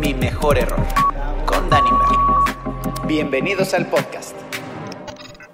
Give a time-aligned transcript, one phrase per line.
[0.00, 0.86] Mi mejor error.
[1.44, 3.06] Con Danny Merlin.
[3.06, 4.34] Bienvenidos al podcast.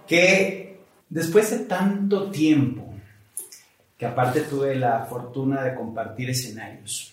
[0.07, 0.79] que
[1.09, 2.95] después de tanto tiempo,
[3.99, 7.13] que aparte tuve la fortuna de compartir escenarios,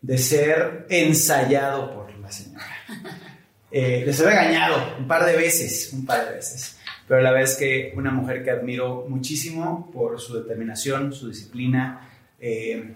[0.00, 2.66] de ser ensayado por la señora,
[3.70, 7.50] eh, de ser regañado un par de veces, un par de veces, pero la verdad
[7.50, 12.08] es que una mujer que admiro muchísimo por su determinación, su disciplina,
[12.40, 12.94] eh,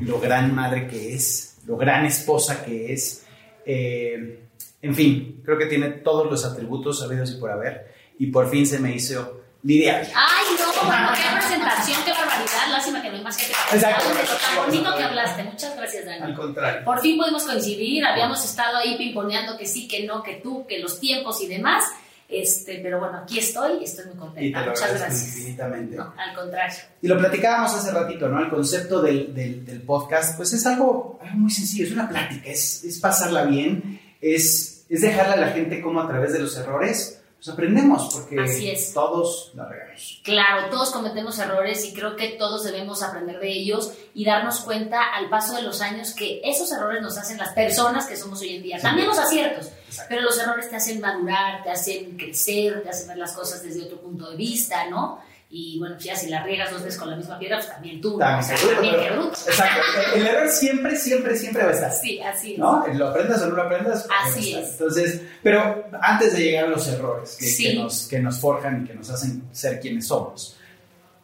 [0.00, 3.26] lo gran madre que es, lo gran esposa que es,
[3.64, 4.40] eh,
[4.82, 7.92] en fin, creo que tiene todos los atributos sabidos y por haber.
[8.18, 10.00] Y por fin se me hizo Lidia.
[10.14, 12.68] Ay, no, bueno, qué presentación, qué barbaridad.
[12.70, 14.04] Lástima que no hay más gente Exacto.
[14.10, 15.44] tan bonito que hablaste.
[15.44, 16.34] Muchas gracias, Al Dani.
[16.34, 16.84] contrario.
[16.84, 20.78] Por fin pudimos coincidir, habíamos estado ahí pimponeando que sí, que no, que tú, que
[20.80, 21.84] los tiempos y demás.
[22.28, 24.64] Este, pero bueno, aquí estoy y estoy muy contenta.
[24.64, 25.36] Muchas gracias.
[25.36, 25.96] infinitamente.
[25.96, 26.78] No, al contrario.
[27.02, 28.40] Y lo platicábamos hace ratito, ¿no?
[28.42, 32.48] El concepto del, del- del podcast, pues es algo, algo muy sencillo, es una plática,
[32.48, 36.56] es, es pasarla bien, es, es dejarle a la gente cómo a través de los
[36.56, 38.94] errores, pues aprendemos, porque Así es.
[38.94, 40.20] todos la regamos.
[40.22, 45.02] Claro, todos cometemos errores y creo que todos debemos aprender de ellos y darnos cuenta
[45.12, 48.54] al paso de los años que esos errores nos hacen las personas que somos hoy
[48.54, 48.76] en día.
[48.76, 48.82] Sí.
[48.84, 50.06] También los aciertos, Exacto.
[50.08, 53.82] pero los errores te hacen madurar, te hacen crecer, te hacen ver las cosas desde
[53.86, 55.18] otro punto de vista, ¿no?
[55.54, 58.00] Y bueno, pues ya si la riegas dos veces con la misma piedra, pues también
[58.00, 58.16] tú.
[58.18, 59.36] También O sea, seguro, también pero- bruto.
[59.46, 59.80] Exacto,
[60.14, 61.92] el, el error siempre, siempre, siempre va a estar.
[61.92, 62.58] Sí, así es.
[62.58, 62.86] ¿no?
[62.94, 64.06] Lo aprendas o no lo aprendas.
[64.24, 64.60] Así ahí está.
[64.62, 64.70] es.
[64.72, 67.64] Entonces, pero antes de llegar a los errores que, Sí.
[67.64, 70.56] que nos, que nos forjan y que nos hacen ser quienes somos,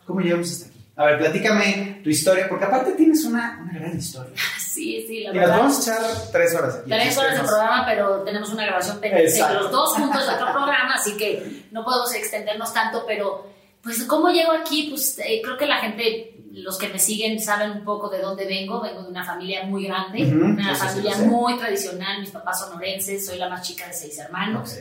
[0.05, 0.75] ¿cómo llegamos hasta aquí?
[0.97, 4.34] A ver, platícame tu historia, porque aparte tienes una, una gran historia.
[4.79, 5.59] Sí, sí, la Y nos verdad.
[5.59, 6.89] vamos a echar tres horas aquí.
[6.91, 10.34] Tres así horas de nos- programa, pero tenemos una grabación pendiente los dos juntos de
[10.34, 13.45] otro programa, así que no podemos extendernos tanto, pero
[13.89, 17.70] pues cómo llego aquí, pues eh, creo que la gente, los que me siguen saben
[17.70, 21.56] un poco de dónde vengo, vengo de una familia muy grande, una sí, familia muy
[21.56, 24.77] tradicional, mis papás son orenses, soy la más chica de seis hermanos,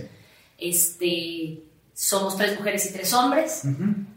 [0.57, 1.63] este,
[1.93, 3.63] somos tres mujeres y tres hombres.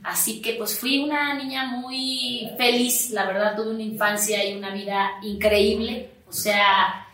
[0.02, 4.74] Así que pues fui una niña muy feliz, la verdad tuve una infancia y una
[4.74, 7.06] vida increíble, o sea,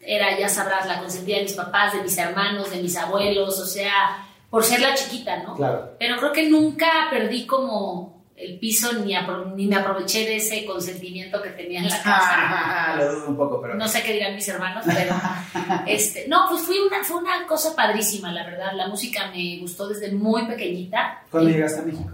[0.00, 3.66] era, ya sabrás, la consentida de mis papás, de mis hermanos, de mis abuelos, o
[3.66, 5.54] sea, por ser la chiquita, ¿no?
[5.54, 5.96] Claro.
[5.98, 10.64] Pero creo que nunca perdí como el piso ni, apro- ni me aproveché de ese
[10.64, 12.30] consentimiento que tenía en la casa.
[12.34, 13.74] Ah, lo dudo un poco, pero.
[13.74, 15.14] No sé qué dirán mis hermanos, pero
[15.86, 18.72] este, no, pues fui una, fue una cosa padrísima, la verdad.
[18.74, 21.22] La música me gustó desde muy pequeñita.
[21.30, 22.10] ¿Cuándo Y- llegaste a México?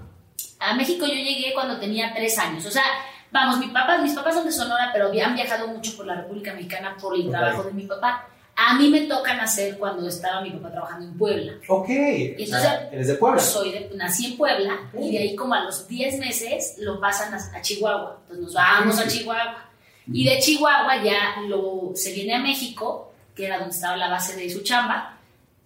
[0.59, 2.65] a México yo llegué cuando tenía tres años.
[2.67, 2.83] O sea,
[3.31, 6.55] vamos, mi papá, mis papás son de Sonora, pero han viajado mucho por la República
[6.55, 7.31] Mexicana por el Ok.
[7.31, 8.27] trabajo de mi papá.
[8.59, 11.53] A mí me toca nacer cuando estaba mi papá trabajando en Puebla.
[11.69, 11.89] Ok.
[11.91, 13.41] Y o sea, eres de Puebla.
[13.41, 15.00] Soy de, nací en Puebla Ok.
[15.03, 18.19] y de ahí como a los 10 meses lo pasan a, a Chihuahua.
[18.22, 19.62] Entonces nos vamos a Chihuahua.
[20.11, 24.34] Y de Chihuahua ya lo, se viene a México, que era donde estaba la base
[24.37, 25.19] de su chamba.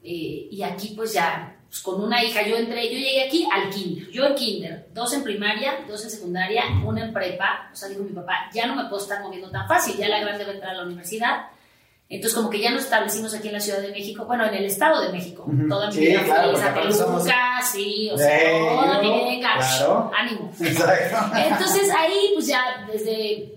[0.03, 3.71] eh, y aquí pues ya, pues, con una hija, yo entré, yo llegué aquí al
[3.71, 4.11] kinder.
[4.11, 7.71] Yo en kinder, dos en primaria, dos en secundaria, una en prepa.
[7.73, 10.19] O sea, dijo mi papá, ya no me puedo estar moviendo tan fácil, ya la
[10.21, 11.43] grande va a entrar a la universidad.
[12.13, 14.65] Entonces, como que ya nos establecimos aquí en la Ciudad de México, bueno, en el
[14.65, 15.47] Estado de México.
[15.69, 18.67] Toda mi Sí, vida claro, fui porque a aparte somos- Toluca, sí, o sea, Bello,
[18.83, 20.11] toda mi vida, claro.
[20.19, 20.53] ánimo.
[20.61, 21.19] Exacto.
[21.39, 23.55] Entonces ahí, pues ya desde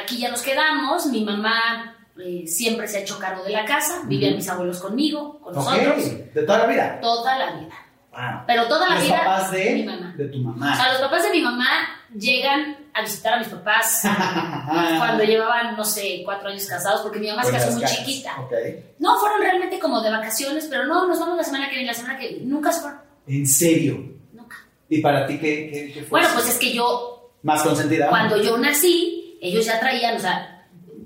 [0.00, 1.06] aquí ya nos quedamos.
[1.06, 4.02] Mi mamá eh, siempre se ha hecho cargo de la casa.
[4.04, 5.64] Vivían mis abuelos conmigo, con Ok.
[5.64, 7.00] nosotros, De toda la vida.
[7.00, 7.74] toda la vida.
[8.12, 8.44] Wow.
[8.46, 9.18] Pero toda la Los vida.
[9.18, 10.14] papás de, mi mamá.
[10.16, 10.76] de tu O mamá.
[10.76, 11.68] sea, los papás de mi mamá
[12.16, 14.02] llegan a visitar a mis papás
[14.98, 18.36] cuando llevaban, no sé, cuatro años casados, porque mi mamá se casó muy chiquita.
[18.98, 21.94] No, fueron realmente como de vacaciones, pero no, nos vamos la semana que viene, la
[21.94, 24.14] semana que nunca se fueron, ¿En serio?
[24.32, 24.56] nunca.
[24.88, 26.20] ¿Y para ti qué, qué, qué fue?
[26.20, 28.08] Bueno, pues es que yo Más consentida.
[28.08, 30.55] Cuando yo nací, ellos ya traían, o sea,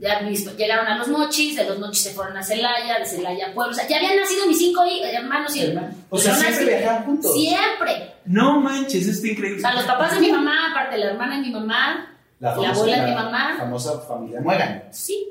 [0.01, 3.49] ya mis- llegaron a los mochis, de los mochis se fueron a Celaya, de Celaya
[3.49, 5.95] a Puebla, o sea, ya habían nacido mis cinco hi- hermanos y hermanas.
[6.09, 7.33] O sea, Yo siempre viajaban juntos.
[7.35, 8.15] Siempre.
[8.25, 9.59] No manches, esto está increíble.
[9.59, 12.97] O sea, los papás de mi mamá, aparte la hermana de mi mamá, la, abuela
[12.97, 14.85] de mi la mamá, famosa familia Muegan.
[14.91, 15.27] sí,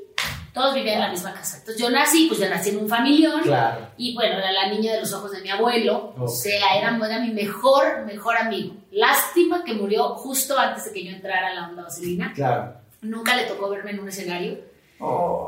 [0.54, 1.58] todos vivían en la misma casa.
[1.58, 3.40] Entonces yo nací, pues ya nací en un familión.
[3.42, 3.86] Claro.
[3.96, 6.12] Y bueno, era la niña de los ojos de mi abuelo.
[6.18, 6.28] O Ok.
[6.28, 8.74] sea, era, era mi mejor, mejor amigo.
[8.90, 12.32] Lástima que murió justo antes de que yo entrara a la onda vaselina.
[12.34, 12.74] Claro.
[13.02, 14.58] Nunca le tocó verme en un escenario.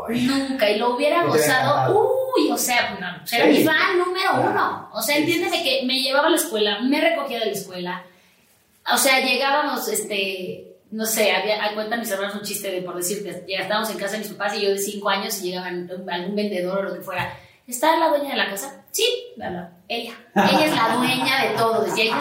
[0.08, 1.94] Nunca, y lo hubiera gozado.
[2.36, 3.06] Uy, o sea, no,
[3.36, 3.58] era Sí.
[3.58, 4.88] mi fan número uno.
[4.94, 8.04] O sea, entiéndeme que me llevaba a la escuela, me recogía de la escuela.
[8.92, 12.96] O sea, llegábamos, este, no sé, había, a cuenta mis hermanos un chiste de, por
[12.96, 15.88] decirte, ya estábamos en casa de mis papás y yo de cinco años y llegaban
[16.10, 17.36] algún vendedor o lo que fuera.
[17.66, 18.84] ¿Está la dueña de la casa?
[18.90, 19.04] Sí,
[19.88, 20.14] ella.
[20.34, 21.82] Ella es la dueña de todo.
[21.84, 22.12] Decía,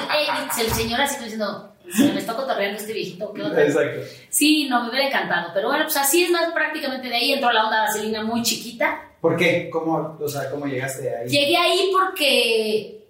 [0.59, 3.33] el señor así diciendo, me está cotorreando este viejito.
[3.33, 3.63] ¿qué onda?
[3.63, 4.01] Exacto.
[4.29, 5.51] Sí, no, me hubiera encantado.
[5.53, 9.09] Pero bueno, pues así es más prácticamente de ahí entró la onda vaselina muy chiquita.
[9.19, 9.69] ¿Por qué?
[9.71, 11.29] ¿Cómo, o sea, ¿cómo llegaste ahí?
[11.29, 13.01] Llegué ahí porque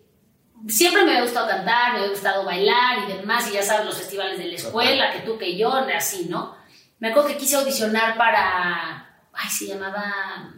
[0.68, 3.98] siempre me había gustado cantar, me había gustado bailar y demás, y ya sabes, los
[3.98, 6.56] festivales de la escuela, que tú, que yo, así, ¿no?
[7.00, 10.54] Me acuerdo que quise audicionar para, ay, se llamaba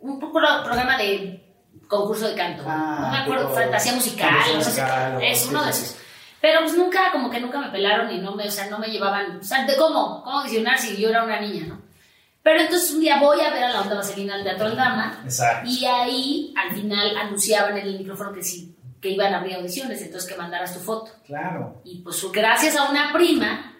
[0.00, 1.42] un poco programa de
[1.88, 2.64] concurso de canto.
[2.66, 5.96] Ah, no me acuerdo, fantasía musical, fantasía no sé musical, es uno de esos.
[6.44, 8.88] Pero pues nunca, como que nunca me pelaron y no me, o sea, no me
[8.88, 10.22] llevaban, o sea, ¿de cómo?
[10.22, 11.80] ¿Cómo audicionar si yo era una niña, no?
[12.42, 15.66] Pero entonces un día voy a ver a la onda vaselina al Teatro Aldama Exacto.
[15.70, 20.02] y ahí al final anunciaban en el micrófono que sí, que iban a abrir audiciones,
[20.02, 21.12] entonces que mandaras tu foto.
[21.24, 21.80] Claro.
[21.82, 23.72] Y pues gracias a una prima,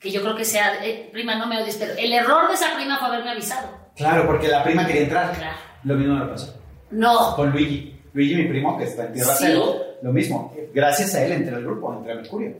[0.00, 2.74] que yo creo que sea, eh, prima no me odies, pero el error de esa
[2.74, 3.68] prima fue haberme avisado.
[3.94, 5.32] Claro, porque la prima quería entrar.
[5.36, 5.56] Claro.
[5.84, 6.52] Lo mismo me pasó.
[6.90, 7.96] No, Con Luigi.
[8.12, 9.44] Luigi, mi primo, que está en Tierra Sí.
[9.46, 10.54] Cero, lo mismo.
[10.74, 12.56] Gracias a él entré al grupo, entré a Mercurio.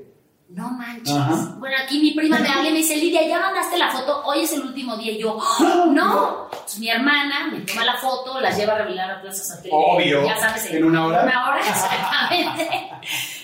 [0.49, 1.15] no manches.
[1.15, 1.57] Ajá.
[1.59, 4.23] Bueno, aquí mi prima me habla y me dice, Lidia, ¿ya mandaste la foto?
[4.25, 5.13] Hoy es el último día.
[5.13, 6.49] Y yo, "¡Ah, no.
[6.53, 9.71] Entonces, mi hermana me toma la foto, las lleva a revelar a Plaza Satélite.
[9.77, 10.25] Obvio.
[10.25, 11.23] Ya sabes, ¿En una hora?
[11.23, 12.69] En una hora, exactamente.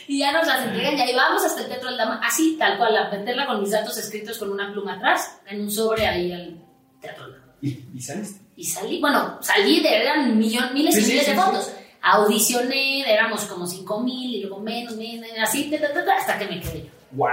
[0.08, 2.96] y ya nos las entregan, ya íbamos hasta el Teatro del Dama, así, tal cual,
[2.96, 6.60] a meterla con mis datos escritos con una pluma atrás, en un sobre ahí al
[7.00, 7.52] Teatro del Dama.
[7.62, 8.40] Y, y saliste.
[8.54, 11.42] Y salí, bueno, salí de, eran millón, miles Sí, y miles sí, de sí.
[11.42, 11.72] fotos.
[12.02, 16.38] Audicioné, éramos como 5 mil y luego menos, menos, así, ta, ta, ta, ta, hasta
[16.38, 16.90] que me quedé yo.
[17.12, 17.28] ¡Wow!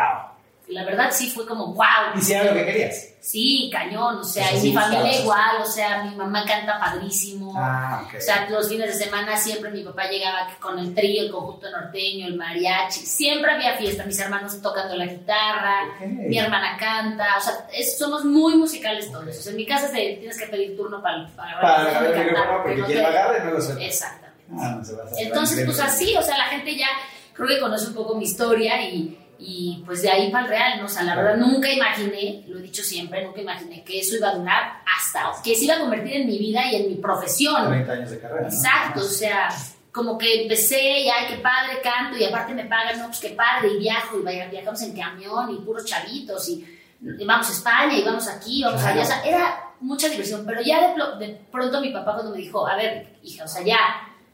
[0.67, 2.13] La verdad sí fue como, wow.
[2.15, 3.07] ¿Y si era lo que querías?
[3.19, 6.79] Sí, cañón, o sea, O sea, y mi familia igual, o sea, mi mamá canta
[6.79, 7.53] padrísimo.
[7.57, 8.13] Ah, ok.
[8.17, 11.71] O sea, los fines de semana siempre mi papá llegaba con el trío, el conjunto
[11.71, 12.99] norteño, el mariachi.
[12.99, 16.01] Siempre había fiesta, mis hermanos tocando la guitarra, Ok.
[16.05, 17.37] mi hermana canta.
[17.37, 19.27] O sea, es- somos muy musicales todos.
[19.27, 22.25] O sea, en mi casa te, tienes que pedir turno para, para, Para para el
[22.25, 23.83] micrófono, porque no quien lo agarre no lo suelta.
[23.83, 24.28] Exactamente.
[24.57, 24.83] Ah, no.
[25.17, 26.87] Entonces, pues así, o sea, la gente ya
[27.33, 30.79] creo que conoce un poco mi historia y, y pues de ahí para el real,
[30.79, 30.85] ¿no?
[30.85, 34.29] O sea, la verdad nunca imaginé, lo he dicho siempre, nunca imaginé que eso iba
[34.29, 37.67] a durar hasta, que se iba a convertir en mi vida y en mi profesión.
[37.69, 38.41] 30 años de carrera.
[38.41, 38.47] ¿no?
[38.47, 39.49] Exacto, o sea,
[39.91, 43.29] como que empecé y ay, qué padre canto y aparte me pagan, no, pues qué
[43.29, 46.65] padre y viajo y viajamos en camión y puros chavitos y,
[47.01, 48.99] y vamos a España y vamos aquí, vamos Claro.
[48.99, 52.37] allá, o sea, era mucha diversión, pero ya de, de pronto mi papá cuando me
[52.39, 53.77] dijo, a ver, hija, o sea, ya,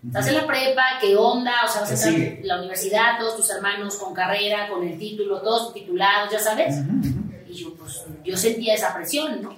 [0.07, 1.53] estás en la prepa, ¿qué onda?
[1.65, 2.41] O sea, vas a ¿Qué entrar sigue?
[2.43, 6.75] a la universidad, todos tus hermanos con carrera, con el título, todos titulados, ya sabes.
[6.79, 7.31] Ujú, ujú.
[7.49, 9.55] Y yo, pues, yo sentía esa presión, ¿no?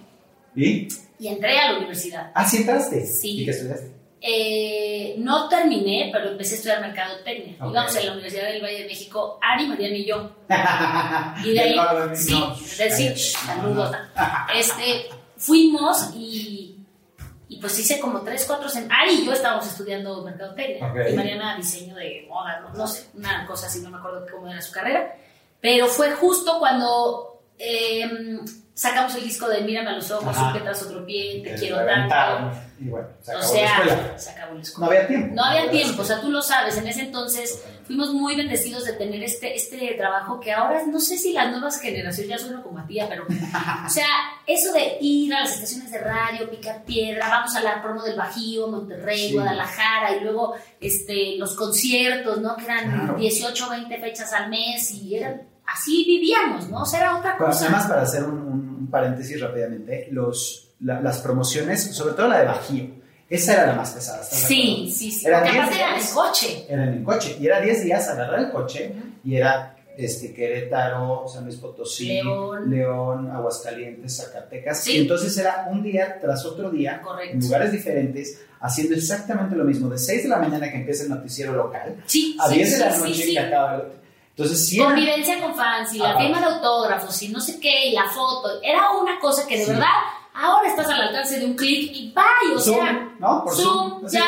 [0.56, 0.88] ¿Y?
[1.20, 2.32] Y entré a la universidad.
[2.36, 3.06] ¿Ah, sí entraste?
[3.06, 3.42] Sí.
[3.42, 3.98] ¿Y qué estudiaste?
[4.20, 7.56] Eh, no terminé, pero empecé a estudiar mercadotecnia.
[7.60, 7.72] Ok.
[7.72, 10.32] Íbamos en la Universidad del Valle de México, Ari, Mariano y yo.
[11.46, 11.76] Y de ahí,
[12.16, 12.44] sí,
[12.80, 13.96] de sí, saludos.
[14.56, 16.77] Este, fuimos y,
[17.50, 18.70] y pues hice como tres, cuatro.
[18.90, 20.92] Ari y yo estábamos estudiando mercadotecnia.
[20.92, 21.12] Ok.
[21.12, 24.50] Y Mariana diseño de moda, no, no sé, una cosa así, no me acuerdo cómo
[24.50, 25.16] era su carrera.
[25.62, 28.40] Pero fue justo cuando eh,
[28.78, 32.16] sacamos el disco de Mírame a los ojos, tras otro pie, te quiero tanto.
[32.80, 33.96] Y bueno, se O acabó la escuela.
[33.96, 34.86] sea, se acabó la escuela.
[34.86, 35.36] No había tiempo.
[35.36, 38.94] No había tiempo, o sea, tú lo sabes, en ese entonces fuimos muy bendecidos de
[38.94, 42.78] tener este, este trabajo que ahora no sé si las nuevas generaciones ya suena como
[42.78, 44.06] a tía, pero, o sea,
[44.46, 48.16] eso de ir a las estaciones de radio, picar piedra, vamos a la promo del
[48.16, 49.34] Bajío, Monterrey, Sí.
[49.34, 52.56] Guadalajara, y luego este, los conciertos, ¿no?
[52.56, 53.16] Que eran Claro.
[53.16, 56.84] 18, 20 fechas al mes, y eran, así vivíamos, ¿no?
[56.84, 57.66] O sea, era otra cosa.
[57.66, 62.40] además, para hacer un, un- un paréntesis rápidamente, los, la- las promociones, sobre todo la
[62.40, 62.86] de Bajío,
[63.30, 64.22] esa era la más pesada.
[64.22, 66.14] ¿estás de Sí, sí, sí, Eran porque 10 aparte eran en días.
[66.14, 66.66] coche.
[66.70, 67.38] Eran en coche.
[67.42, 68.94] Y era 10 días agarrar el coche
[69.26, 72.70] y era este, Querétaro, San Luis Potosí, León.
[72.70, 74.80] León, Aguascalientes, Zacatecas.
[74.82, 74.94] Sí.
[74.94, 77.34] Y entonces era un día tras otro día, Correcto.
[77.34, 79.90] en lugares diferentes, haciendo exactamente lo mismo.
[79.90, 82.78] De 6 de la mañana que empieza el noticiero local Sí, a sí, 10 de
[82.86, 84.07] la noche que acaba el-
[84.38, 86.20] Entonces, sí era- Convivencia con fans y la Ajá.
[86.20, 88.62] firma de autógrafos y no sé qué, y la foto.
[88.62, 89.72] Era una cosa que de Sí.
[89.72, 89.88] verdad
[90.40, 93.44] ahora estás al alcance de un clic y bye, o Zoom, sea, ¿no?
[93.44, 94.24] Por Zoom, Zoom, ya,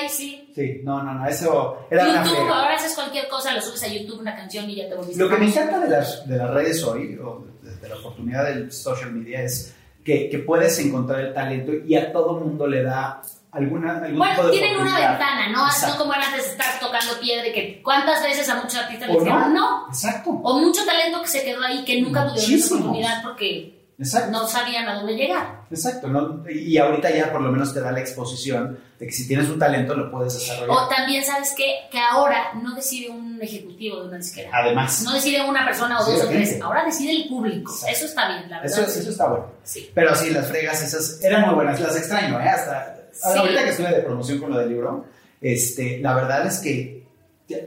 [0.00, 0.50] bye, sí.
[0.52, 2.58] Sí, no, no, no, eso era una YouTube, friega.
[2.58, 5.22] ahora haces cualquier cosa, lo subes a YouTube, una canción y ya te volviste.
[5.22, 8.44] Lo que me encanta de las, de las redes hoy, o de, de la oportunidad
[8.46, 9.72] del social media, es
[10.04, 14.18] que, que puedes encontrar el talento y a todo mundo le da alguna, algún tipo
[14.18, 15.66] Bueno, de tienen una ventana, ¿no?
[15.66, 15.92] Exacto.
[15.94, 19.20] no como antes estar tocando piedra y que cuántas veces a muchos artistas les ¿O
[19.20, 19.82] dijeron no?
[19.82, 19.88] no.
[19.88, 22.80] Exacto, O mucho talento que se quedó ahí que nunca tuvieron Muchísimos.
[22.80, 25.60] oportunidad porque exacto, no sabían a dónde llegar.
[25.70, 26.08] exacto.
[26.08, 26.42] ¿no?
[26.50, 29.58] Y ahorita ya por lo menos te da la exposición de que si tienes un
[29.58, 30.70] talento lo puedes desarrollar.
[30.70, 31.74] O también, ¿sabes qué?
[31.90, 34.48] Que ahora no decide un ejecutivo de una disquera.
[34.52, 37.70] Además, No decide una persona o Sí, dos o tres, ahora decide el público.
[37.72, 37.96] Exacto.
[37.96, 38.78] Eso está bien, la verdad.
[38.88, 39.46] eso, eso está bueno.
[39.64, 39.90] Sí.
[39.94, 42.48] Pero sí, las fregas esas eran muy buenas, las extraño, ¿eh?
[42.48, 43.38] Hasta Sí.
[43.38, 45.04] ahorita que estuve de promoción con lo del libro,
[45.40, 47.02] Este, la verdad es que,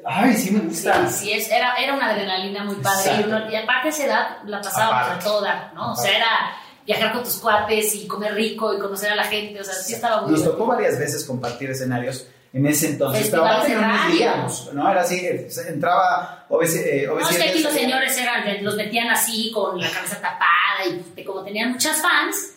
[0.06, 1.08] ay, sí me gusta.
[1.10, 3.12] Sí, sí, es, era, era una adrenalina muy padre.
[3.20, 5.22] Y, uno- y aparte esa edad la pasábamos Aparte.
[5.22, 5.92] a toda, ¿no?
[5.92, 6.18] O sea, Aparte.
[6.18, 9.60] era viajar con tus cuates y comer rico y conocer a la gente.
[9.60, 10.52] O sea, sí estaba muy Nos bien.
[10.52, 14.90] tocó varias veces compartir escenarios en ese entonces, Festivales pero aparte no nos veíamos, ¿no?
[14.90, 18.76] Era así, eh, entraba OV7, eh, No, es que OV7, aquí los señores eran, los
[18.78, 20.86] metían así con la cabeza tapada
[21.18, 22.54] y como tenían muchas fans.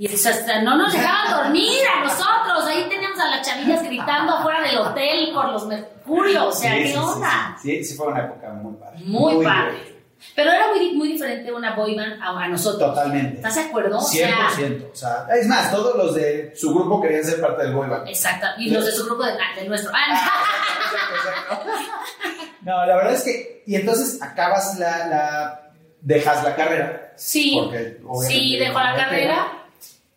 [0.00, 2.64] Y hasta no nos dejaban dormir a nosotros.
[2.66, 6.42] Ahí teníamos a las chavillas gritando afuera del hotel por los mercurios.
[6.42, 7.56] O sea, Sí, ¿qué sí, onda?
[7.60, 8.98] Sí, sí, sí fue una época muy padre.
[9.04, 9.72] Muy, padre.
[9.72, 9.96] divertida.
[10.34, 12.94] Pero era muy, muy diferente una boy band a, a nosotros.
[12.94, 13.36] Totalmente.
[13.36, 13.98] ¿Estás de acuerdo?
[13.98, 14.90] O 100%.
[14.90, 18.08] O sea, es más, todos los de su grupo querían ser parte del boy band.
[18.08, 18.46] Exacto.
[18.56, 19.92] Y los de su grupo de, del nuestro.
[19.94, 21.70] Ah, Exacto, exacto.
[22.62, 27.12] No, la verdad es que, y entonces acabas la, la dejas la carrera.
[27.16, 27.58] sí.
[27.62, 29.59] Porque, Sí, dejo la carrera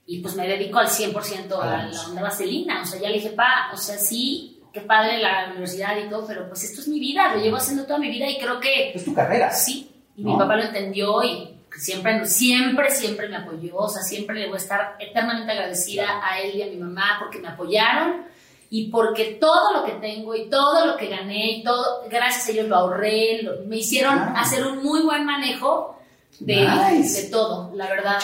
[0.06, 2.82] y pues me dedico al 100% a A la onda vaselina.
[2.82, 6.26] O sea, ya le dije, pa, o sea, sí, qué padre la universidad y todo,
[6.28, 8.92] pero pues esto es mi vida, lo llevo haciendo toda mi vida y creo que
[8.94, 9.52] Es tu carrera.
[9.52, 9.90] sí.
[10.16, 10.34] Y ¿No?
[10.34, 13.78] mi papá lo entendió y siempre, siempre, siempre me apoyó.
[13.78, 17.18] O sea, siempre le voy a estar eternamente agradecida a él y a mi mamá
[17.20, 18.26] porque me apoyaron
[18.70, 22.52] y porque todo lo que tengo y todo lo que gané y todo, gracias a
[22.52, 24.34] ellos lo ahorré, lo- me hicieron Ah.
[24.42, 26.00] hacer un muy buen manejo
[26.40, 27.24] de, Nice.
[27.24, 28.20] de todo, la verdad.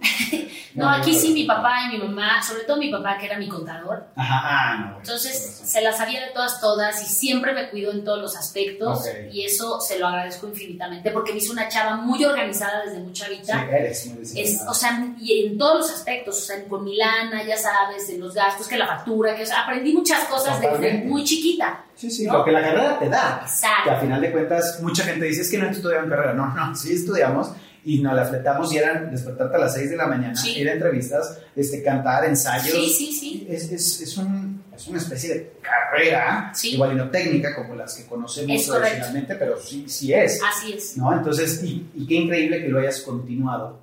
[0.74, 3.48] No, aquí sí mi papá y mi mamá, sobre todo mi papá que era mi
[3.48, 4.08] contador.
[4.16, 4.84] Ajá, ah, no.
[4.84, 8.36] bueno, Entonces se las sabía de todas, todas y siempre me cuidó en todos los
[8.36, 9.32] aspectos Ok.
[9.32, 13.12] y eso se lo agradezco infinitamente porque me hizo una chava muy organizada desde muy
[13.12, 13.60] chavita.
[13.60, 16.96] Sí, eres muy Es, o sea, y en todos los aspectos, o sea, con mi
[16.96, 20.60] lana, ya sabes, en los gastos, que la factura, que o sea, aprendí muchas cosas
[20.60, 21.84] desde muy chiquita.
[21.94, 22.38] Sí, sí, ¿no?
[22.38, 23.40] lo que la carrera te da.
[23.42, 23.84] Exacto.
[23.84, 26.32] Que a final de cuentas, mucha gente dice, es que no estudiaron carrera.
[26.32, 27.52] No, no, sí estudiamos
[27.86, 30.58] y nos la fletamos y eran despertarte a las 6 de la mañana, Sí.
[30.58, 32.72] ir a entrevistas, este, cantar, ensayos.
[32.74, 33.46] Sí, sí, sí.
[33.48, 36.74] Es, es, es, un, es una especie de carrera, Sí.
[36.74, 40.40] igual y no técnica como las que conocemos tradicionalmente, pero sí, sí es.
[40.42, 40.96] Así es.
[40.96, 41.12] ¿no?
[41.12, 43.80] Entonces, y, y qué increíble que lo hayas continuado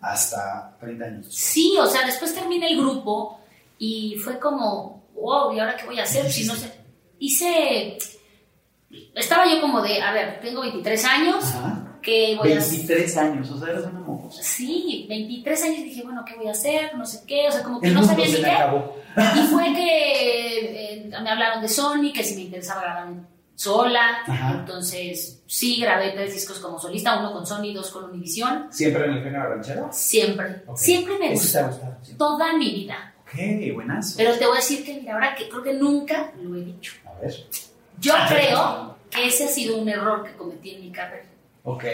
[0.00, 1.26] hasta 30 años.
[1.30, 3.40] Sí, o sea, después terminé el grupo
[3.78, 6.30] y fue como, wow, ¿y ahora qué voy a hacer?
[6.30, 6.72] Si no sé,
[7.18, 7.98] hice,
[9.14, 11.81] estaba yo como de, a ver, tengo 23 años, Ajá.
[12.02, 12.78] ¿Qué voy a hacer?
[12.78, 14.42] 23 años, o sea, eres una mocosa.
[14.42, 16.94] Sí, 23 años dije, bueno, ¿qué voy a hacer?
[16.96, 18.46] No sé qué, o sea, como que El no sabía ni qué.
[18.50, 18.96] acabó.
[19.16, 23.08] Y fue que eh, me hablaron de Sony, que si me interesaba grabar
[23.54, 24.22] sola.
[24.26, 24.56] Ajá.
[24.60, 28.66] Entonces, sí, grabé tres discos como solista, uno con Sony, dos con Univision.
[28.72, 29.88] ¿Siempre en el género ranchero?
[29.92, 30.76] Siempre, Ok.
[30.78, 31.70] siempre me gustó.
[32.18, 33.14] Toda mi vida.
[33.26, 34.14] Ok, buenazo.
[34.16, 36.94] Pero te voy a decir que, mira, ahora que creo que nunca lo he dicho.
[37.06, 37.34] A ver.
[38.00, 41.26] Yo creo que ese ha sido un error que cometí en mi carrera.
[41.64, 41.84] Ok.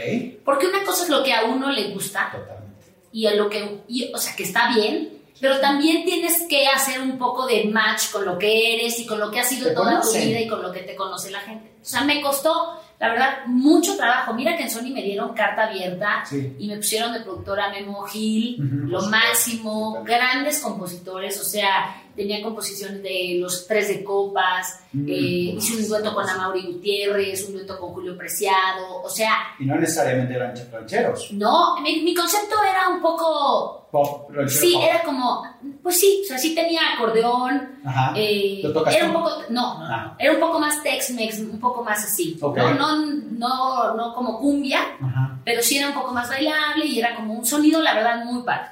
[0.44, 2.84] Porque una cosa es lo que a uno le gusta Totalmente.
[3.12, 5.10] y a lo que, y- o sea, que está bien,
[5.40, 9.20] pero también tienes que hacer un poco de match con lo que eres y con
[9.20, 10.22] lo que ha sido toda conocen.
[10.22, 11.72] tu vida y con lo que te conoce la gente.
[11.80, 14.34] O sea, me costó, la verdad, mucho trabajo.
[14.34, 16.56] Mira que en Sony me dieron carta abierta Sí.
[16.58, 18.56] y me pusieron de productora Memo Gil,
[18.88, 25.54] lo máximo, grandes compositores, o sea, tenía composiciones de Los Tres de Copas, Mm, eh,
[25.58, 29.76] hice un dueto con Amaury Gutiérrez, un dueto con Julio Preciado, o sea, Y no
[29.76, 31.28] necesariamente ranch- rancheros.
[31.32, 34.82] no, mi, mi concepto era un poco, Pop, ranchero sí, pop.
[34.88, 35.42] era como,
[35.82, 38.12] pues sí, o sea, sí tenía acordeón, Ajá.
[38.16, 39.16] eh, ¿Lo tocas era tú?
[39.18, 40.16] un poco, no, Ah.
[40.18, 42.56] era un poco más Tex-Mex, un poco más así, Ok.
[42.56, 42.74] ¿no?
[42.74, 45.38] No, no, no como cumbia, Ajá.
[45.44, 48.42] pero sí era un poco más bailable y era como un sonido, la verdad, muy
[48.42, 48.68] padre.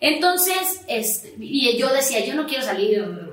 [0.00, 3.28] Entonces, este, y yo decía, yo no quiero salir, mm,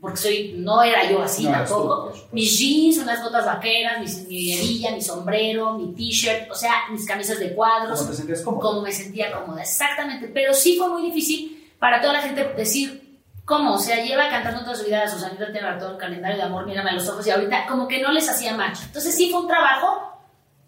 [0.00, 2.12] porque soy, no era yo así No eras tú, tampoco.
[2.32, 7.04] mis jeans, unas botas vaqueras, mis- mi hebilla, mi sombrero, mi t-shirt, o sea, mis
[7.06, 8.60] camisas de cuadros, ¿Cómo te sentías cómodo?
[8.68, 10.28] como me sentía cómoda, exactamente.
[10.28, 13.74] Pero sí fue muy difícil para toda la gente decir, ¿cómo?
[13.74, 16.90] O sea, lleva cantando toda su vida Susanita tiene todo el calendario de amor, mírame
[16.90, 18.78] a los ojos y ahorita como que no les hacía match.
[18.86, 20.02] Entonces sí fue un trabajo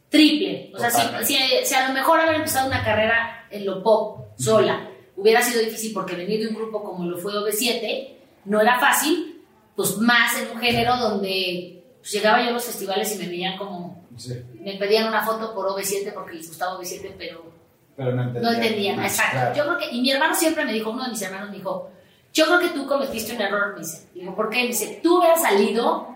[0.08, 0.72] triple.
[0.74, 1.26] O sea, si, Totalmente.
[1.26, 5.60] si- si a lo mejor haber empezado una carrera en lo pop sola hubiera sido
[5.60, 8.08] difícil porque venir de un grupo como lo fue OV7
[8.46, 9.44] no era fácil,
[9.76, 13.58] pues más en un género donde pues, llegaba yo a los festivales y me veían
[13.58, 14.34] como, Sí.
[14.54, 17.52] me pedían una foto por OV7 porque les gustaba OV7, pero
[17.96, 18.50] Pero no entendía.
[18.50, 19.32] no entendían, exacto.
[19.36, 19.54] claro.
[19.54, 21.90] Yo creo que, y mi hermano siempre me dijo, uno de mis hermanos me dijo,
[22.32, 24.08] yo creo que tú cometiste un error, me dice.
[24.14, 24.62] Digo, ¿por qué?
[24.62, 26.08] Me dice, tú hubieras salido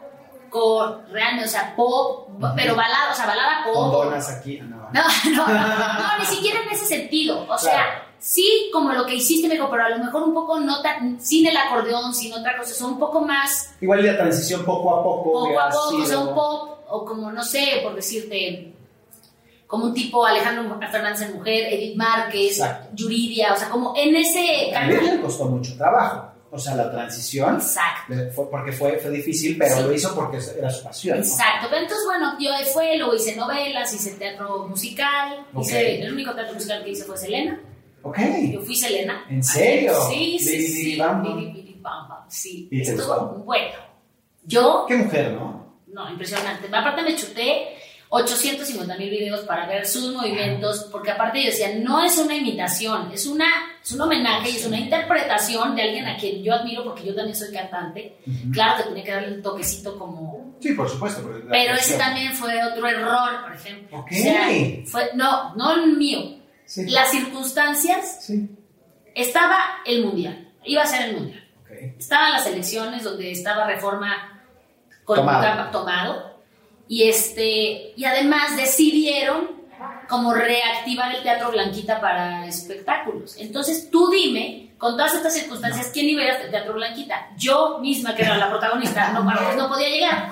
[0.51, 4.05] con realmente, o sea, pop, pero balada, o sea, balada Con pop.
[4.05, 4.59] donas aquí.
[4.61, 4.77] ah, no.
[4.93, 5.03] No,
[5.37, 7.47] no, no, no, ni siquiera en ese sentido.
[7.49, 8.02] O sea.
[8.25, 11.21] Sí, como lo que hiciste, me dijo, pero a lo mejor un poco no tan,
[11.21, 15.03] sin el acordeón, sin otra cosa, son un poco más Igual la transición poco a
[15.03, 15.33] poco.
[15.33, 18.73] poco a poco, o sea, un pop, o como, no sé, por decirte,
[19.67, 22.89] como un tipo Alejandro Fernández en Mujer, Edith Márquez, Exacto.
[22.95, 25.05] Yuridia, o sea, como en ese canal.
[25.05, 26.29] le costó mucho trabajo.
[26.55, 27.55] o sea, la transición.
[27.57, 28.13] Exacto.
[28.35, 29.83] Fue porque fue, fue difícil, pero Sí.
[29.85, 31.19] lo hizo porque era su pasión.
[31.19, 31.25] ¿no?
[31.25, 35.63] Exacto, pero entonces bueno, yo ahí fue, luego hice novelas, hice teatro musical, Ok.
[35.65, 37.59] hice, el único teatro musical que hice fue Selena,
[38.03, 38.19] Ok.
[38.53, 39.25] yo fui Selena.
[39.29, 39.95] ¿En serio?
[40.11, 41.81] Sí, sí, Biri, sí, biri,
[42.29, 42.69] sí.
[42.71, 43.43] ¿Y te gustó?
[43.45, 43.75] bueno.
[44.45, 45.77] Yo, Qué mujer, ¿no?
[45.87, 46.67] no, impresionante.
[46.67, 47.77] Aparte me chuté
[48.09, 53.11] 850 mil videos para ver sus movimientos, porque aparte yo decía, no es una imitación,
[53.13, 53.47] es, una,
[53.83, 57.15] es un homenaje y es una interpretación de alguien a quien yo admiro, porque yo
[57.15, 58.17] también soy cantante.
[58.53, 61.23] Claro que tenía que darle un toquecito como Sí, por supuesto.
[61.51, 63.99] pero ese también fue otro error, por ejemplo.
[64.01, 64.11] Ok.
[64.13, 64.49] O sea,
[64.87, 66.42] fue, no, no el mío.
[66.73, 66.87] Sí.
[66.89, 68.49] Las circunstancias, Sí.
[69.15, 71.47] estaba el mundial, iba a ser el mundial.
[71.61, 71.71] Ok.
[71.99, 74.43] Estaban las elecciones donde estaba reforma
[75.05, 75.71] con Tomado.
[75.71, 76.33] Tomado.
[76.89, 79.51] Y, este, y además decidieron
[80.09, 83.37] como reactivar el Teatro Blanquita para espectáculos.
[83.39, 87.29] Entonces tú dime, con todas estas circunstancias, ¿quién iba a ir al Teatro Blanquita?
[87.37, 90.29] Yo misma, que era la protagonista, no, no podía llegar.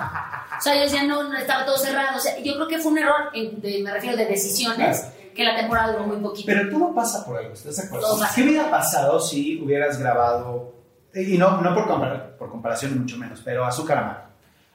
[0.57, 2.17] O sea, yo decía, no, no, estaba todo cerrado.
[2.17, 5.43] O sea, yo creo que fue un error, en- de- me refiero de decisiones, que
[5.43, 6.45] la temporada duró muy poquito.
[6.45, 8.07] Pero todo pasa por algo, ¿estás de acuerdo?
[8.35, 10.73] ¿Qué hubiera pasado si hubieras grabado,
[11.13, 14.29] y no, no por, compara- por comparación, mucho menos, pero Azúcar Amar,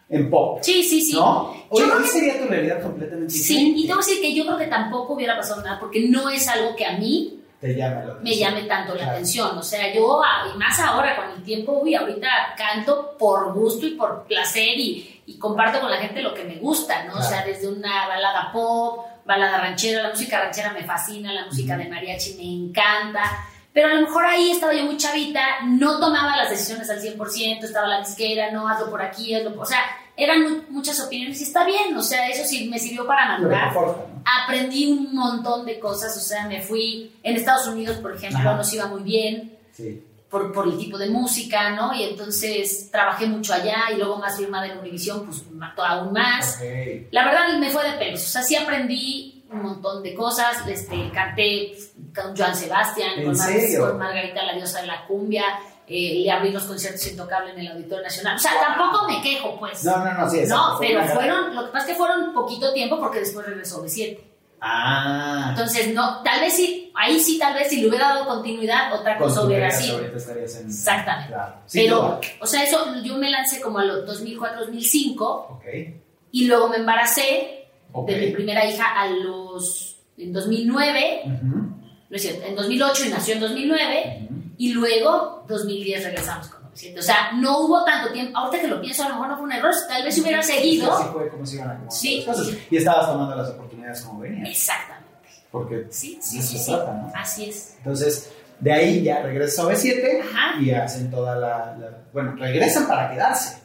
[0.08, 0.58] en pop?
[0.62, 1.14] sí, sí, sí.
[1.16, 1.50] ¿No?
[1.70, 3.80] Hoy, Yo hoy que- sería tu realidad completamente Sí, diferente.
[3.80, 6.46] y tengo que decir que yo creo que tampoco hubiera pasado nada, porque no es
[6.48, 9.12] algo que a mí Te llama la me llame tanto la Claro.
[9.12, 9.56] atención.
[9.56, 13.86] O sea, yo, ah, y más ahora con el tiempo, uy, ahorita canto por gusto
[13.86, 17.14] y por placer y, y comparto con la gente lo que me gusta, ¿no?
[17.14, 17.46] O sea, Claro.
[17.52, 22.34] desde una balada pop, balada ranchera, la música ranchera me fascina, la música de mariachi
[22.34, 23.22] me encanta.
[23.72, 27.62] Pero a lo mejor ahí estaba yo muy chavita, no tomaba las decisiones al 100%,
[27.64, 29.64] estaba la disquera, no, hazlo por aquí, hazlo por...
[29.64, 29.80] O sea,
[30.16, 33.74] eran mu- muchas opiniones y está bien, o sea, eso sí me sirvió para madurar
[34.44, 38.54] aprendí un montón de cosas, o sea, me fui, en Estados Unidos, por ejemplo, Ajá.
[38.56, 40.02] nos iba muy bien Sí.
[40.30, 41.94] Por, por el tipo de música, ¿no?
[41.94, 46.58] Y entonces trabajé mucho allá y luego más firmada en Univision, pues mató aún más.
[47.12, 51.10] La verdad me fue de pelos, o sea, sí aprendí un montón de cosas, este,
[51.14, 51.72] canté
[52.14, 53.50] con Joan Sebastián, ¿En con, Mar-
[53.90, 55.44] con Margarita la diosa de la cumbia,
[55.86, 59.56] eh, le abrí los conciertos intocables en el Auditorio Nacional, o sea, tampoco me quejo,
[59.60, 59.84] pues.
[59.84, 62.98] No, no, no, sí, No, pero fueron, lo que pasa es que fueron poquito tiempo
[62.98, 64.18] porque después regresó B7.
[64.68, 65.46] Ah.
[65.50, 69.16] Entonces, no, tal vez sí, ahí sí, tal vez si le hubiera dado continuidad, otra
[69.16, 70.00] cosa hubiera sido.
[70.00, 71.28] Exactamente.
[71.32, 71.54] Claro.
[71.66, 75.64] Sin Pero, o sea, eso yo me lancé como a los 2004-2005 Ok.
[76.32, 78.08] y luego me embaracé Ok.
[78.08, 79.96] de mi primera hija a los.
[80.18, 81.56] en 2009, Ujú,
[82.08, 84.34] no es cierto, en 2008 y nació en 2009 ujú.
[84.58, 86.65] y luego 2010 regresamos con 900.
[86.98, 88.38] O sea, no hubo tanto tiempo.
[88.38, 90.92] Ahorita que lo pienso, a lo mejor no fue un error, tal vez hubiera seguido.
[90.92, 92.24] Así fue como se iban Sí.
[92.26, 92.54] las cosas.
[92.70, 94.46] Y estabas tomando las oportunidades como venían.
[94.46, 95.06] Exactamente.
[95.50, 96.70] Porque Sí, sí, sí, se sí.
[96.72, 97.12] trata, ¿no?
[97.14, 97.74] Así es.
[97.78, 100.60] Entonces, de ahí ya regresas a B7 Ajá.
[100.60, 103.62] y hacen toda la, la- Bueno, regresan para quedarse.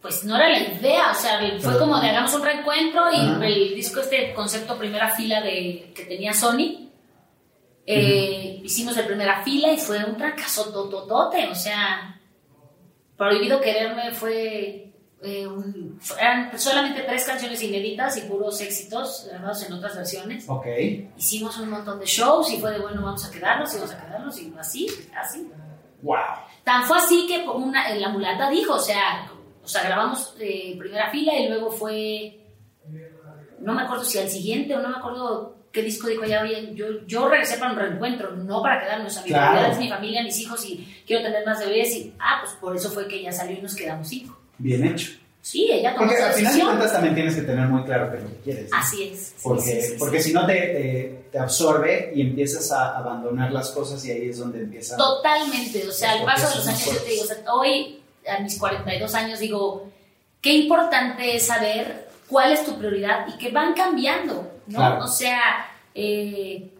[0.00, 3.16] pues no era la idea, o sea, fue Pero- como de hagamos un reencuentro y
[3.16, 3.46] Ajá.
[3.46, 6.88] el disco este concepto primera fila de que tenía Sony,
[7.86, 12.17] eh, hicimos de primera fila y fue un fracaso tototote, o sea,
[13.18, 19.72] Prohibido Quererme fue, eh, un- eran solamente tres canciones inéditas y puros éxitos grabados en
[19.74, 20.48] otras versiones.
[20.48, 20.66] Ok.
[21.16, 24.06] Hicimos un montón de shows y fue de bueno, vamos a quedarnos y vamos a
[24.06, 24.86] quedarnos y así,
[25.20, 25.50] así.
[26.00, 26.14] Wow.
[26.62, 29.28] Tan fue así que una, la mulata dijo, o sea,
[29.62, 32.46] o sea, grabamos eh, primera fila y luego fue,
[33.58, 36.72] no me acuerdo si al siguiente o no me acuerdo qué disco dijo ya, oye,
[36.74, 39.50] yo, yo regresé para un reencuentro, no para quedarnos, a mi Claro.
[39.52, 42.76] prioridad es mi familia, mis hijos y quiero tener más bebés y, ah, pues por
[42.76, 44.38] eso fue que ella salió y nos quedamos cinco.
[44.58, 45.12] Bien hecho.
[45.40, 48.16] Sí, ella tomó Porque al final de cuentas también tienes que tener muy claro qué
[48.18, 48.70] es lo que quieres.
[48.70, 48.76] ¿no?
[48.76, 49.34] Así es.
[49.42, 49.94] Porque, sí, sí, sí.
[49.98, 54.28] porque si no te, te, te absorbe y empiezas a abandonar las cosas y ahí
[54.28, 54.96] es donde empieza.
[54.96, 58.40] Totalmente, o sea, al paso de los años, yo te digo, o sea, hoy, a
[58.42, 59.88] mis 42 años, digo,
[60.42, 64.76] qué importante es saber cuál es tu prioridad y que van cambiando, ¿no?
[64.78, 65.04] Claro.
[65.04, 65.40] O sea,
[65.94, 66.70] eh,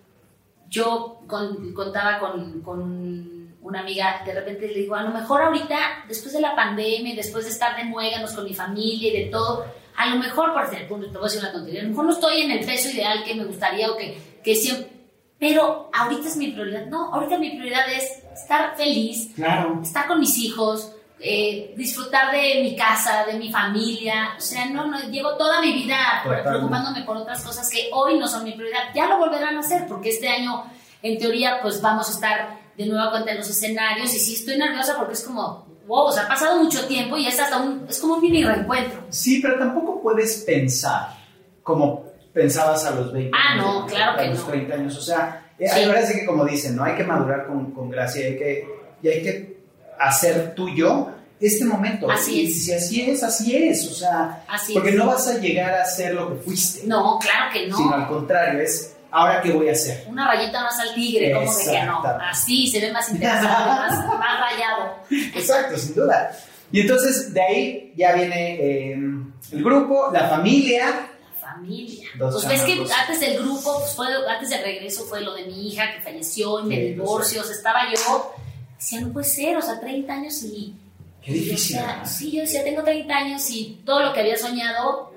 [0.69, 6.05] yo con- contaba con, con una amiga, de repente le digo, a lo mejor ahorita,
[6.07, 9.65] después de la pandemia, después de estar de muéganos con mi familia y de todo,
[9.97, 12.13] a lo mejor, por ejemplo, te voy a decir una tontería, a lo mejor no
[12.13, 14.89] estoy en el peso ideal que me gustaría o que, que siempre,
[15.39, 16.87] pero ahorita es mi prioridad.
[16.87, 19.81] No, ahorita mi prioridad es estar feliz, Claro.
[19.83, 24.31] estar con mis hijos, eh, disfrutar de mi casa, de mi familia.
[24.37, 26.49] O sea, no, no, llevo toda mi vida Totalmente.
[26.51, 28.81] preocupándome por otras cosas que hoy no son mi prioridad.
[28.95, 30.65] Ya lo volverán a hacer porque este año,
[31.03, 34.57] en teoría, pues vamos a estar de nueva cuenta en los escenarios y sí estoy
[34.57, 37.85] nerviosa porque es como, wow, o sea, ha pasado mucho tiempo y es hasta un,
[37.89, 39.03] es como un mini reencuentro.
[39.09, 41.09] Sí, pero tampoco puedes pensar
[41.65, 44.47] como pensabas a los 20 Ah, años, no, claro a que los no.
[44.47, 44.97] 30 años.
[44.97, 45.75] O sea, eh, Sí.
[45.81, 46.85] hay veces que como dicen, ¿no?
[46.85, 48.69] Hay que madurar con, con gracia, hay que,
[49.03, 49.58] y hay que
[49.99, 51.09] hacer tuyo
[51.41, 52.11] este momento.
[52.11, 52.65] Así y es.
[52.65, 53.87] si así es, así es.
[53.89, 54.97] O sea, Así porque es.
[54.97, 56.87] no vas a llegar a ser lo que fuiste.
[56.87, 57.77] No, claro que no.
[57.77, 60.05] Sino al contrario, es ahora qué voy a hacer.
[60.09, 62.03] Una rayita más al tigre, como de que no.
[62.31, 64.95] Así se ve más interesante, más, más rayado.
[65.11, 66.31] Exacto, sin duda.
[66.71, 68.93] Y entonces de ahí ya viene eh,
[69.53, 70.87] el grupo, la familia.
[71.41, 72.09] La familia.
[72.19, 75.45] Dos pues ves que antes del grupo, pues, fue, antes del regreso fue lo de
[75.47, 77.41] mi hija que falleció y mi Sí, divorcio.
[77.41, 78.35] O sea, estaba yo,
[78.79, 80.75] decía, no puede ser, o sea, 30 años y.
[81.23, 81.79] Qué difícil.
[82.07, 85.13] sí, yo decía, tengo 30 años y todo lo que había soñado.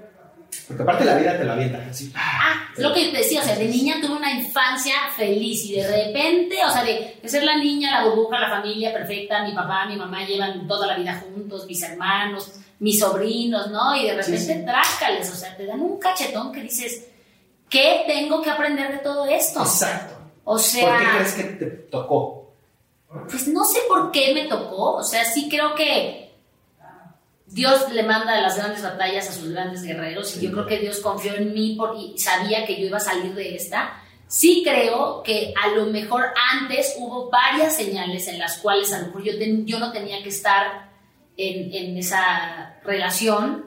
[0.67, 2.11] Porque aparte la vida te lo avienta así.
[2.13, 5.75] Ah, es lo que te decía, o sea, de niña tuve una infancia feliz y
[5.75, 9.53] de repente, o sea, de, de ser la niña, la burbuja, la familia perfecta, mi
[9.53, 13.95] papá, mi mamá llevan toda la vida juntos, mis hermanos, mis sobrinos, ¿no?
[13.95, 14.65] Y de repente Sí, sí.
[14.65, 17.07] trácales, o sea, te dan un cachetón que dices,
[17.69, 19.61] ¿qué tengo que aprender de todo esto?
[19.61, 20.15] Exacto.
[20.43, 22.40] O sea, ¿Por qué crees que te tocó?
[23.29, 26.31] Pues no sé por qué me tocó, o sea, sí creo que
[27.47, 30.99] Dios le manda las grandes batallas a sus grandes guerreros y yo creo que Dios
[31.01, 34.01] confió en mí por, y sabía que yo iba a salir de esta.
[34.27, 39.07] Sí creo que a lo mejor antes hubo varias señales en las cuales a lo
[39.07, 40.89] mejor yo, ten- yo no tenía que estar
[41.35, 43.65] en, en esa relación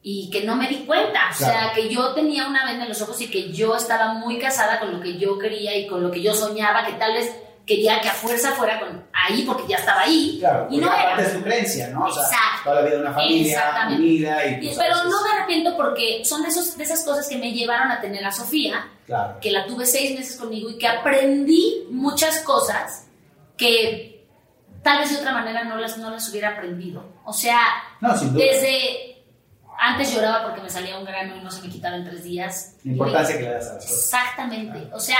[0.00, 1.30] y que no me di cuenta.
[1.32, 4.38] O sea, que yo tenía una venda en los ojos y que yo estaba muy
[4.38, 7.34] casada con lo que yo quería y con lo que yo soñaba, que tal vez
[7.66, 10.36] quería que a fuerza fuera con ahí porque ya estaba ahí.
[10.40, 11.30] Claro, y no aparte era.
[11.30, 12.04] es tu creencia, ¿no?
[12.04, 12.60] O sea, Exacto.
[12.64, 16.42] toda la vida una familia unida y Y- pues, Pero no me arrepiento porque son
[16.42, 19.38] de, esos, de esas cosas que me llevaron a tener a Sofía, Claro.
[19.40, 23.06] que la tuve seis meses conmigo y que aprendí muchas cosas
[23.56, 24.26] que
[24.82, 27.04] tal vez de otra manera no las, no las hubiera aprendido.
[27.24, 27.60] O sea,
[28.00, 28.44] No, sin duda.
[28.44, 29.24] desde
[29.78, 32.76] antes lloraba porque me salía un grano y no se me quitaba en tres días.
[32.84, 33.98] La importancia que le das a las cosas.
[34.04, 34.88] Exactamente.
[34.92, 35.18] O sea,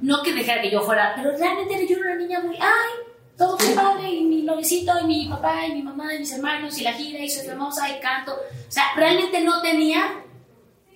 [0.00, 3.04] no que dejara que yo fuera, pero realmente yo era una niña muy, ay,
[3.36, 6.78] todo muy padre, y mi novicito, y mi papá, y mi mamá, y mis hermanos,
[6.78, 8.32] y la gira, y soy famosa, y canto.
[8.32, 10.22] O sea, realmente no tenía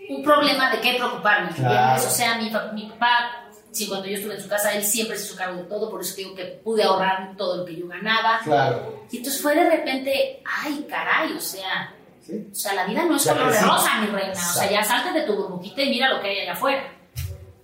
[0.08, 1.50] un problema de qué preocuparme.
[1.50, 5.26] O sea, mi, mi papá, sí, cuando yo estuve en su casa, él siempre se
[5.26, 8.40] hizo cargo de todo, por eso digo que pude ahorrar todo lo que yo ganaba.
[8.44, 9.04] Claro.
[9.10, 12.46] Y entonces fue de repente, ay, caray, o sea, ¿Sí?
[12.50, 14.32] o sea, la vida no es Ya color de rosa, mi reina.
[14.32, 16.97] O sea, ya salte de tu burbujita y mira lo que hay allá afuera.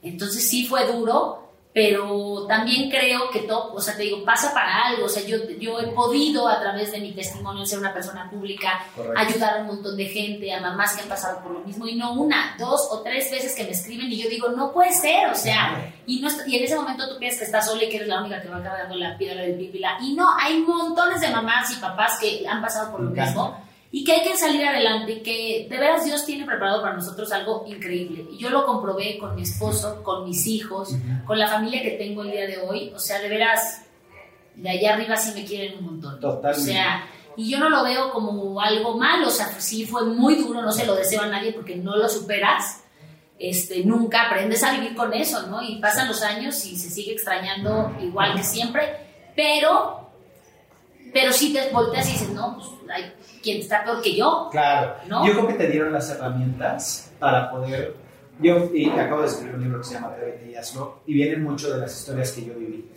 [0.04, 1.40] Entonces sí fue duro,
[1.72, 5.06] pero también creo que todo, o sea, te digo, pasa para algo.
[5.06, 8.86] O sea, yo, yo he podido a través de mi testimonio ser una persona pública,
[8.94, 9.18] Correcto.
[9.18, 11.96] ayudar a un montón de gente, a mamás que han pasado por lo mismo, y
[11.96, 15.28] no una, dos o tres veces que me escriben y yo digo, no puede ser,
[15.30, 17.96] o sea, y, no y en ese momento tú piensas que estás sola y que
[17.96, 19.98] eres la única que va cargando la piedra del pípila.
[20.00, 23.64] Y no, hay montones de mamás y papás que han pasado por lo mismo
[23.96, 27.64] y que hay que salir adelante que de veras Dios tiene preparado para nosotros algo
[27.68, 28.26] increíble.
[28.32, 32.24] Y yo lo comprobé con mi esposo, con mis hijos, con la familia que tengo
[32.24, 32.92] el día de hoy.
[32.92, 33.84] O sea, de veras,
[34.56, 36.18] de allá arriba sí me quieren un montón.
[36.18, 36.70] Totalmente.
[36.72, 40.04] O sea, y yo no lo veo como algo malo, o sea, pues sí fue
[40.04, 42.82] muy duro, no se lo deseo a nadie porque no lo superas.
[43.38, 45.62] Este, nunca aprendes a vivir con eso, ¿no?
[45.62, 48.88] Y pasan los años y se sigue extrañando igual que siempre,
[49.36, 50.10] pero,
[51.14, 54.48] pero sí te volteas y dices, no, pues hay quien está peor que yo.
[54.50, 54.96] Claro.
[55.08, 55.26] ¿No?
[55.26, 57.94] Yo creo que te dieron las herramientas para poder.
[58.40, 61.42] Yo y acabo de escribir un libro que se llama Atrévete y hazlo, y vienen
[61.44, 62.90] mucho de las historias que yo viví.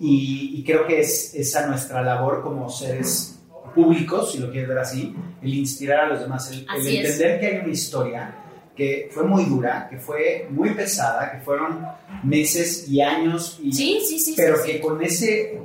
[0.00, 3.38] Y, y creo que es esa nuestra labor como seres
[3.74, 7.04] públicos, si lo quieres ver así, el inspirar a los demás, el, el Así es.
[7.10, 8.34] entender que hay una historia
[8.74, 11.86] que fue muy dura, que fue muy pesada, que fueron
[12.24, 14.34] meses y años, y, Sí, sí, sí.
[14.34, 15.60] pero que con ese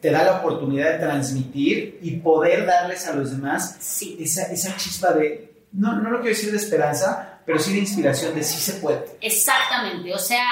[0.00, 4.16] te da la oportunidad de transmitir y poder darles a los demás Sí.
[4.20, 8.34] esa, esa chispa de, no, no lo quiero decir de esperanza, pero sí de inspiración
[8.34, 9.04] de sí se puede.
[9.20, 10.44] Exactamente, o sea,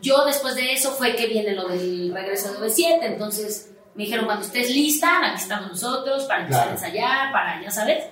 [0.00, 4.24] yo después de eso fue que viene lo del regreso de OV7, entonces me dijeron
[4.26, 6.70] cuando estés lista, aquí estamos nosotros para empezar Claro.
[6.70, 8.04] a ensayar, para, ya sabes,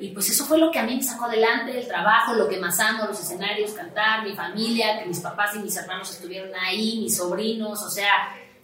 [0.00, 2.58] y pues eso fue lo que a mí me sacó adelante, el trabajo, lo que
[2.58, 7.00] más amo, los escenarios, cantar, mi familia, que mis papás y mis hermanos estuvieron ahí,
[7.00, 8.12] mis sobrinos, o sea,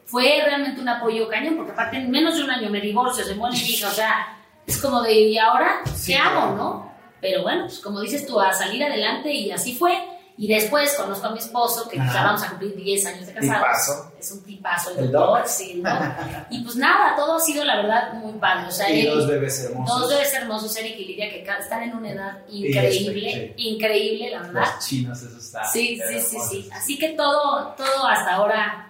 [0.07, 3.35] fue realmente un apoyo cañón, porque aparte en menos de un año me divorcio, se
[3.35, 4.37] muere mi hija, o sea,
[4.67, 6.41] es como de, ¿y ahora Sí, qué claro.
[6.41, 6.93] hago, no?
[7.21, 10.11] Pero bueno, pues como dices tú, a salir adelante y así fue.
[10.37, 12.13] Y después conozco a mi esposo, que Ajá.
[12.13, 13.57] ya vamos a cumplir 10 años de casados.
[13.57, 14.13] Tipazo.
[14.19, 15.47] Es un tipazo el, El doctor, doc.
[15.47, 15.91] sí, ¿no?
[16.51, 18.67] Y pues nada, todo ha sido la verdad muy padre.
[18.67, 20.01] O sea, Y él- dos bebés hermosos.
[20.01, 23.69] dos bebés hermosos, Eric y Lidia, que están en una edad increíble, sí.
[23.69, 24.65] increíble, la verdad.
[24.75, 25.65] Los chinos, eso está.
[25.67, 26.69] Sí, sí, sí, sí.
[26.73, 28.84] Así que todo, todo hasta ahora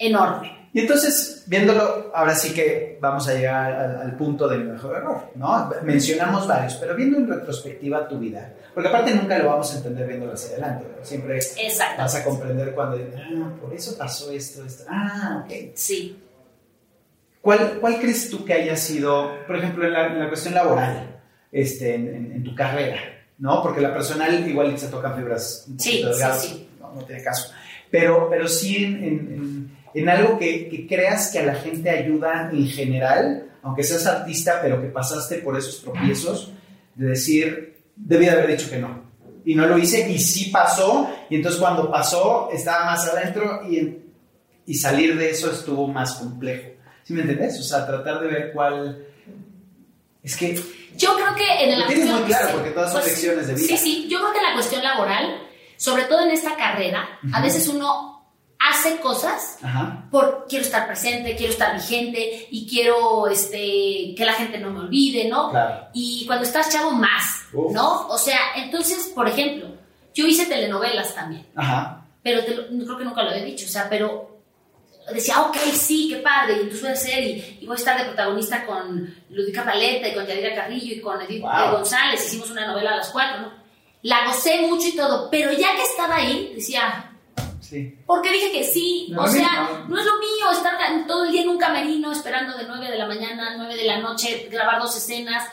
[0.00, 0.58] enorme.
[0.72, 5.30] Y entonces, viéndolo, ahora sí que vamos a llegar al, al punto del mejor error,
[5.34, 5.68] ¿no?
[5.82, 10.06] Mencionamos varios, pero viendo en retrospectiva tu vida, porque aparte nunca lo vamos a entender
[10.06, 11.04] viéndolo hacia adelante, ¿no?
[11.04, 11.40] siempre
[11.98, 15.52] vas a comprender cuando, ah, por eso pasó esto, esto, ah, ok.
[15.74, 16.16] Sí.
[17.40, 21.20] ¿cuál, ¿cuál crees tú que haya sido, por ejemplo, en la, en la cuestión laboral,
[21.50, 22.98] este, en, en- en tu carrera?
[23.38, 23.62] ¿No?
[23.62, 26.68] Porque la personal igual se tocan fibras un Sí, poquito sí, delgadas, sí.
[26.78, 27.52] No, no tiene caso.
[27.90, 29.59] Pero, pero sí en,
[29.94, 34.60] en- algo que, que creas que a la gente ayuda en general, aunque seas artista,
[34.62, 36.52] pero que pasaste por esos tropiezos,
[36.94, 39.08] de decir, debí de haber dicho que no.
[39.44, 43.98] Y no lo hice, y sí pasó, y entonces cuando pasó, estaba más adentro, y,
[44.66, 46.68] y salir de eso estuvo más complejo.
[47.04, 47.58] ¿Sí me entendés?
[47.58, 49.06] O sea, tratar de ver cuál...
[50.22, 50.54] Es que
[50.96, 53.54] Yo creo que en la tienes cuestión- muy claro, porque todas son pues, lecciones de
[53.54, 53.66] vida.
[53.66, 55.42] Sí, sí, yo creo que en la cuestión laboral,
[55.78, 57.42] sobre todo en esta carrera, a Ujú.
[57.42, 58.19] veces uno
[58.68, 60.04] hace cosas Ajá.
[60.10, 64.80] por quiero estar presente, quiero estar vigente y quiero este, que la gente no me
[64.80, 65.50] olvide, ¿no?
[65.50, 65.88] Claro.
[65.94, 67.72] Y cuando estás chavo, más, Uf.
[67.72, 68.06] ¿no?
[68.08, 69.68] O sea, entonces, por ejemplo,
[70.14, 72.04] yo hice telenovelas también, Ajá.
[72.22, 74.28] pero te lo- creo que nunca lo había dicho, o sea, pero
[75.12, 77.98] decía, ok, sí, qué padre, y entonces voy a hacer, y, y voy a estar
[77.98, 81.72] de protagonista con Ludica Paleta, y con Yadira Carrillo, y con Edith Wow.
[81.72, 83.52] González, hicimos una novela a las cuatro, ¿no?
[84.02, 87.09] La gocé mucho y todo, pero ya que estaba ahí, decía,
[87.70, 87.96] Sí.
[88.04, 89.88] porque dije que sí, No, o sea, no.
[89.88, 92.98] no es lo mío estar todo el día en un camerino esperando de 9 de
[92.98, 95.48] la mañana a 9 de la noche, grabar dos escenas.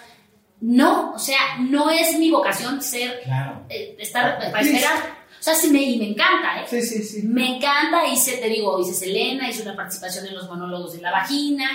[0.60, 3.62] No, o sea, no es mi vocación ser, Claro.
[3.70, 5.27] eh, estar, para esperar.
[5.39, 6.65] O sea, sí me, y me encanta, ¿eh?
[6.67, 7.21] Sí, sí, sí.
[7.23, 11.12] Me encanta, hice, te digo, hice Selena, hice una participación en los monólogos de la
[11.12, 11.69] vagina,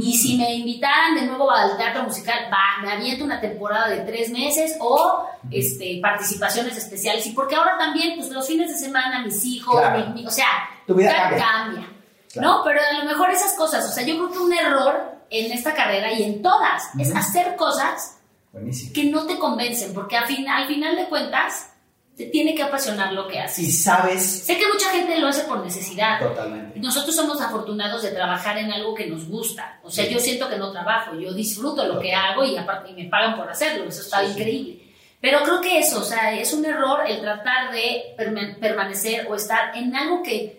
[0.00, 3.98] y si me invitaran de nuevo al teatro musical, va, me aviento una temporada de
[4.00, 9.22] tres meses o este, participaciones especiales, y porque ahora también, pues los fines de semana,
[9.24, 10.06] mis hijos, Claro.
[10.08, 10.46] mi- mi- o sea,
[10.86, 11.86] Tu vida cambia.
[12.32, 12.48] Claro.
[12.48, 12.62] ¿no?
[12.64, 15.74] Pero a lo mejor esas cosas, o sea, yo creo que un error en esta
[15.74, 17.18] carrera y en todas es Ujú.
[17.18, 18.18] hacer cosas
[18.52, 18.92] Buenísimo.
[18.94, 21.70] que no te convencen, porque al, fin, al final de cuentas,
[22.18, 23.60] te tiene que apasionar lo que haces.
[23.60, 26.18] Y sabes Sé que mucha gente lo hace por necesidad.
[26.18, 26.78] totalmente.
[26.80, 29.78] Nosotros somos afortunados de trabajar en algo que nos gusta.
[29.84, 30.12] O sea, Sí.
[30.12, 33.36] yo siento que no trabajo, yo disfruto lo que hago y aparte y me pagan
[33.36, 33.84] por hacerlo.
[33.88, 34.32] Eso está Sí, sí.
[34.32, 34.84] increíble.
[35.20, 39.34] Pero creo que eso, o sea, es un error el tratar de perma- permanecer o
[39.34, 40.57] estar en algo que,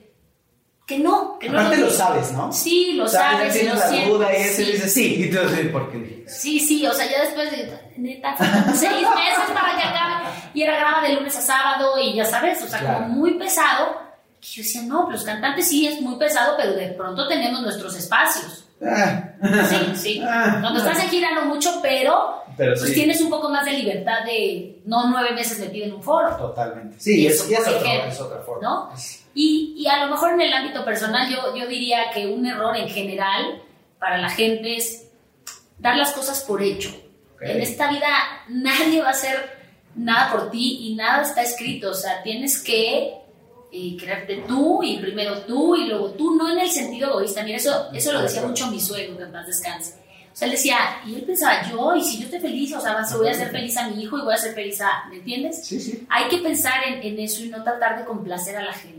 [0.89, 1.95] que no, que no Aparte es lo mío.
[1.95, 2.51] sabes, ¿no?
[2.51, 4.63] Sí, lo o sea, sabes, ya tienes lo la duda y sí.
[4.71, 5.23] dice sí.
[5.23, 6.25] Y tú dices, ¿por qué?
[6.27, 8.35] Sí, sí, o sea, ya después de, neta,
[8.73, 10.25] seis meses para que acabe.
[10.55, 13.03] Y era graba de lunes a sábado y ya sabes, o sea, Claro.
[13.03, 14.09] como muy pesado.
[14.41, 17.95] Que yo decía, no, los cantantes sí es muy pesado, pero de pronto tenemos nuestros
[17.95, 18.65] espacios.
[18.83, 19.23] Ah,
[19.69, 20.21] Sí, sí.
[20.25, 20.57] Ah.
[20.61, 22.93] Cuando estás en gira no mucho, pero Pero pues sí.
[22.95, 26.35] tienes un poco más de libertad de no nueve meses metido en un foro.
[26.37, 26.97] Totalmente.
[26.99, 28.61] Sí, Y es, eso, y es, por otro- es otra forma.
[28.67, 28.93] ¿no?
[28.93, 32.45] Es- Y, y a lo mejor en el ámbito personal yo, yo diría que un
[32.45, 33.61] error en general
[33.99, 35.07] para la gente es
[35.77, 36.89] dar las cosas por hecho.
[37.35, 37.41] Ok.
[37.43, 38.07] En esta vida
[38.49, 39.57] nadie va a hacer
[39.95, 41.91] nada por ti y nada está escrito.
[41.91, 43.13] O sea, tienes que
[43.71, 47.43] eh, creerte tú y primero tú y luego tú, no en el sentido egoísta.
[47.43, 49.93] Mira, eso, eso lo decía mucho mi suegro, que en paz descanse.
[50.31, 52.93] O sea, él decía, y él pensaba, yo, y si yo estoy feliz, o sea,
[52.93, 55.17] vas- voy a hacer feliz a mi hijo y voy a hacer feliz a, ¿me
[55.17, 55.65] entiendes?
[55.65, 56.05] Sí, sí.
[56.09, 58.98] Hay que pensar en, en eso y no tratar de complacer a la gente.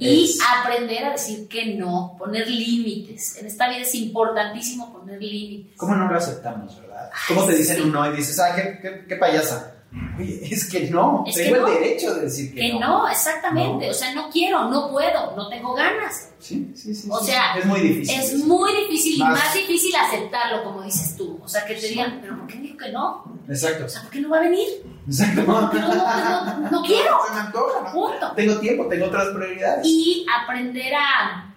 [0.00, 3.36] Y Es- aprender a decir que no, poner límites.
[3.36, 5.76] En esta vida es importantísimo poner límites.
[5.76, 7.10] ¿Cómo no lo aceptamos, verdad?
[7.28, 7.82] ¿Cómo te dicen sí.
[7.82, 9.69] un no y dices, ah, qué, qué, qué payasa?
[10.18, 11.24] Oye, es que no.
[11.26, 11.66] Es tengo que no.
[11.68, 12.80] el derecho de decir que, Que no.
[12.80, 13.86] no, exactamente.
[13.86, 13.90] No.
[13.90, 16.28] O sea, no quiero, no puedo, no tengo ganas.
[16.38, 17.08] Sí, sí, sí.
[17.10, 17.26] O sí.
[17.26, 18.20] sea, es muy difícil.
[18.20, 21.40] Es muy difícil y Más- más difícil aceptarlo, como dices tú.
[21.42, 23.24] O sea, que te digan, pero ¿por qué me dijo que no?
[23.48, 23.84] Exacto.
[23.86, 24.68] O sea, ¿por qué no va a venir?
[25.06, 25.42] Exacto.
[25.42, 27.18] No, no, no, quiero.
[27.26, 27.92] Se me antoja, ¿no?
[27.92, 28.32] Punto.
[28.36, 29.84] Tengo tiempo, tengo otras prioridades.
[29.86, 31.54] y aprender a...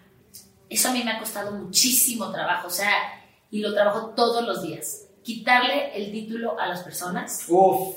[0.70, 2.90] Eso a mí me ha costado muchísimo trabajo, o sea,
[3.52, 5.02] y lo trabajo todos los días.
[5.24, 7.96] Quitarle el título a las personas Uf.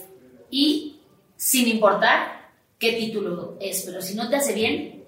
[0.51, 1.01] Y
[1.37, 5.05] sin importar qué título es, pero si no te hace bien,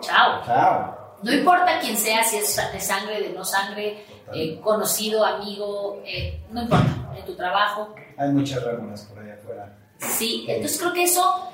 [0.00, 0.42] chao.
[0.44, 0.96] Chao.
[1.22, 6.40] No importa quién sea, si es de sangre, de no sangre, eh, conocido, amigo, eh,
[6.50, 7.94] no importa, en tu trabajo.
[8.16, 9.76] Hay muchas rémoras por allá afuera.
[9.98, 11.50] Sí, entonces creo que eso,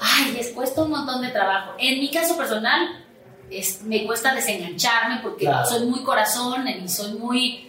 [0.00, 1.72] ay, les cuesta un montón de trabajo.
[1.78, 3.04] En mi caso personal,
[3.50, 5.66] es- me cuesta desengancharme porque Claro.
[5.66, 7.67] soy muy corazón y soy muy,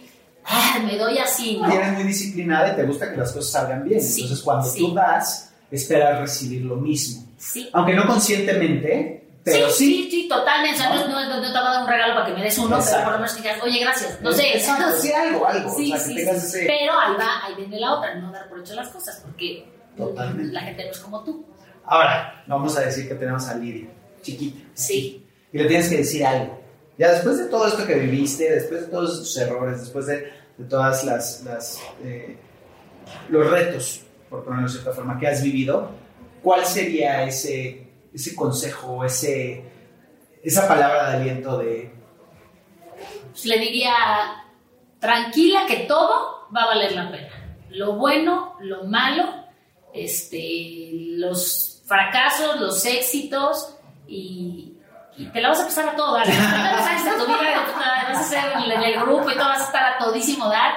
[0.50, 1.72] ah, me doy así, ¿no?
[1.72, 4.02] Y eres muy disciplinada y te gusta que las cosas salgan bien.
[4.02, 4.78] Sí, Entonces, cuando sí.
[4.80, 7.26] tú das, esperas recibir lo mismo.
[7.38, 7.70] Sí.
[7.72, 10.04] Aunque no conscientemente, pero sí.
[10.04, 10.78] sí, sí, totalmente.
[10.78, 12.58] O sea, no, no, no te va a dar un regalo para que me des
[12.58, 13.04] uno, pero Exacto.
[13.04, 14.20] por lo menos digas, oye, gracias.
[14.20, 15.74] No sé, Exacto, sí, algo, algo.
[15.74, 16.66] Sí, o sea, que tengas ese.
[16.66, 20.52] Pero ahí va, ahí viene la otra, no dar por hecho las cosas, porque Totalmente.
[20.52, 21.46] la gente no es como tú.
[21.84, 23.88] Ahora, vamos a decir que tenemos a Lidia,
[24.22, 24.60] chiquita.
[24.74, 25.26] Sí.
[25.52, 26.60] Y le tienes que decir algo.
[26.98, 30.30] Ya después de todo esto que viviste, después de todos tus errores, después de,
[30.60, 32.36] de todas las, eh,
[33.30, 35.90] los retos, por ponerlo de cierta forma, que has vivido,
[36.42, 39.64] ¿cuál sería ese, ese consejo, ese,
[40.42, 41.90] esa palabra de aliento de
[43.30, 43.94] pues, le diría,
[44.98, 47.56] tranquila que todo va a valer la pena.
[47.70, 49.46] Lo bueno, lo malo,
[49.94, 54.69] este, los fracasos, los éxitos y
[55.32, 56.26] te la vas a pasar a todo dar.
[56.26, 57.66] Vas a tu vida,
[58.08, 60.72] vas a ser en el grupo y todo vas a estar a todísimo dar.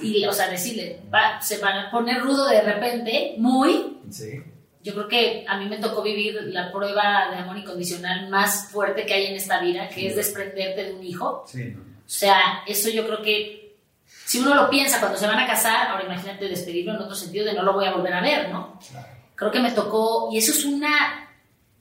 [0.00, 3.98] Y, o sea, decirle, va, se van a poner rudo de repente, muy.
[4.10, 4.42] Sí.
[4.82, 9.04] Yo creo que a mí me tocó vivir la prueba de amor incondicional más fuerte
[9.04, 11.44] que hay en esta vida, que es desprenderte de un hijo.
[11.46, 11.80] Sí, no.
[11.82, 13.76] O sea, eso yo creo que
[14.24, 17.44] si uno lo piensa cuando se van a casar, ahora imagínate despedirlo en otro sentido
[17.44, 18.78] de no lo voy a volver a ver, ¿no?
[18.90, 19.08] Claro.
[19.34, 21.28] Creo que me tocó, y eso es una,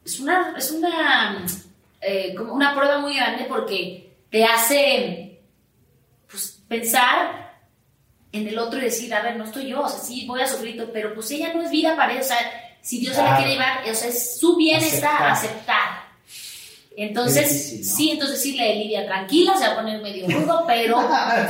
[0.04, 1.46] es una, es una,
[2.02, 5.42] eh, como una prueba muy grande porque te hace
[6.30, 7.50] pues, pensar
[8.32, 10.48] en el otro y decir, a ver, no estoy yo, o sea, sí voy a
[10.48, 12.38] sufrir, pero pues ella no es vida para él, o sea,
[12.82, 13.38] si Dios se la Claro.
[13.44, 16.10] quiere llevar, o sea, es su bienestar, Aceptar.
[16.96, 17.96] Entonces, Es difícil, ¿no?
[17.96, 20.98] sí, entonces decirle, Lidia, tranquila, se va a poner medio rudo, pero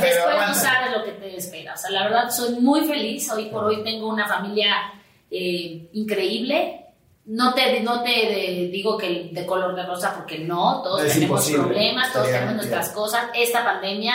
[0.00, 1.74] después no sabes lo que te espera.
[1.74, 3.28] O sea, la verdad, soy muy feliz.
[3.32, 4.92] Hoy por hoy tengo una familia
[5.28, 6.84] eh, increíble.
[7.32, 11.14] No te, no te de- digo que de color de rosa, porque no, todos Es
[11.14, 11.62] tenemos imposible.
[11.64, 13.26] problemas, todos tenemos nuestras cosas.
[13.34, 14.14] Esta pandemia,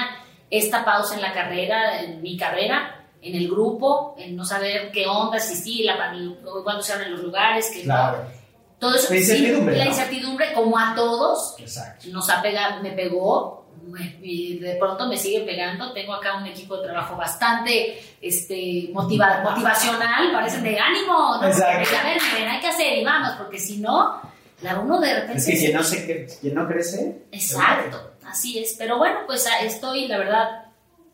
[0.50, 5.08] esta pausa en la carrera, en mi carrera, en el grupo, en no saber qué
[5.08, 6.14] onda, si sí, la,
[6.64, 8.18] cuándo se abren los lugares, que Claro.
[8.24, 8.46] no.
[8.78, 9.92] Todo eso, La incertidumbre, sí, la ¿no?
[9.92, 12.08] incertidumbre, como a todos, Exacto.
[12.10, 15.94] nos ha pegado, me pegó de pronto me sigue pegando.
[15.94, 21.48] Tengo acá un equipo de trabajo bastante este, motiva- motivacional, parecen de ánimo, ¿no?
[21.48, 21.90] Exacto.
[22.02, 24.20] A ver, hay que hacer y vamos, porque si no,
[24.62, 25.38] la uno de repente...
[25.38, 27.24] Es que quien no, se, quien no crece.
[27.32, 28.76] Exacto, así es.
[28.78, 30.66] Pero bueno, pues ah, estoy, la verdad,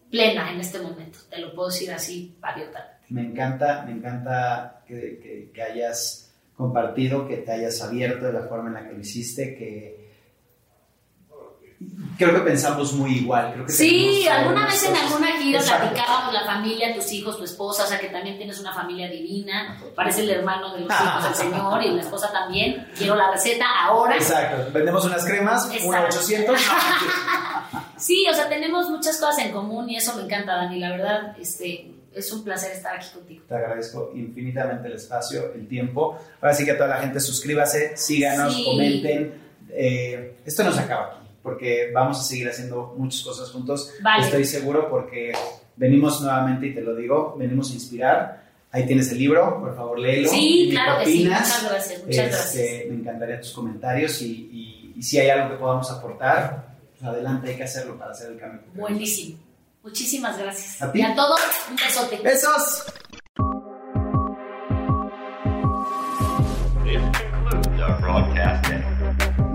[0.10, 1.19] plena en este momento.
[1.29, 2.91] Te lo puedo decir así, abiertamente.
[3.10, 8.43] Me encanta, me encanta que, que- que hayas compartido, que te hayas abierto de la
[8.43, 10.00] forma en la que lo hiciste, que
[12.17, 13.52] creo que pensamos muy igual.
[13.54, 15.89] Creo que Sí, alguna vez en alguna gira Exacto.
[15.89, 19.80] platicábamos la familia, tus hijos, tu esposa, o sea que también tienes una familia divina,
[19.96, 22.88] parece el hermano de los hijos del Señor y la esposa también.
[22.98, 24.15] Quiero la receta ahora.
[24.15, 26.17] Exacto, vendemos unas cremas, una Exacto.
[26.17, 26.60] 800.
[27.98, 30.80] Sí, o sea, tenemos muchas cosas en común y eso me encanta, Dani.
[30.80, 33.46] La verdad, este, es un placer estar aquí contigo.
[33.48, 36.17] Te agradezco infinitamente el espacio, el tiempo.
[36.41, 38.65] Ahora sí que a toda la gente suscríbase, síganos, Sí.
[38.65, 39.39] comenten.
[39.70, 43.91] Eh, esto no se acaba aquí, porque vamos a seguir haciendo muchas cosas juntos.
[44.01, 44.25] Vale.
[44.25, 45.32] Estoy seguro porque
[45.75, 48.41] venimos nuevamente, y te lo digo, venimos a inspirar.
[48.71, 50.30] Ahí tienes el libro, por favor léelo.
[50.30, 51.23] Sí, claro que sí.
[51.25, 52.88] Muchas gracias, muchas Este, gracias.
[52.89, 57.49] Me encantaría tus comentarios y, y- y si hay algo que podamos aportar, pues adelante,
[57.49, 58.62] hay que hacerlo para hacer el cambio.
[58.75, 59.39] Buenísimo.
[59.84, 60.82] Muchísimas gracias.
[60.82, 60.99] A ti.
[60.99, 62.19] Y a todos, un besote.
[62.23, 62.84] ¡Besos!
[66.86, 67.01] This
[67.32, 68.61] concludes our broadcast day.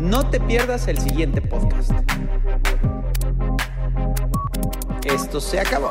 [0.07, 1.91] No te pierdas el siguiente podcast.
[5.05, 5.91] Esto se acabó.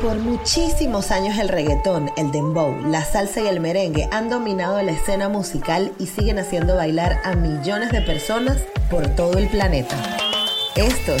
[0.00, 4.92] Por muchísimos años el reggaetón, el dembow, la salsa y el merengue han dominado la
[4.92, 9.96] escena musical y siguen haciendo bailar a millones de personas por todo el planeta.
[10.76, 11.20] Estos